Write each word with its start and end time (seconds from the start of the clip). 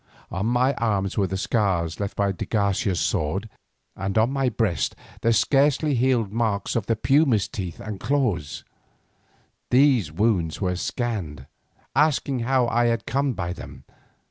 On 0.31 0.47
my 0.47 0.73
arms 0.79 1.15
were 1.15 1.27
the 1.27 1.37
scars 1.37 1.99
left 1.99 2.17
by 2.17 2.31
de 2.31 2.47
Garcia's 2.47 2.99
sword, 2.99 3.47
and 3.95 4.17
on 4.17 4.31
my 4.31 4.49
breast 4.49 4.95
the 5.21 5.31
scarcely 5.31 5.93
healed 5.93 6.31
marks 6.33 6.75
of 6.75 6.87
the 6.87 6.95
puma's 6.95 7.47
teeth 7.47 7.79
and 7.79 7.99
claws. 7.99 8.63
These 9.69 10.11
wounds 10.11 10.57
they 10.57 10.73
scanned, 10.73 11.45
asking 11.95 12.39
how 12.39 12.65
I 12.69 12.85
had 12.85 13.05
come 13.05 13.33
by 13.33 13.53
them. 13.53 13.83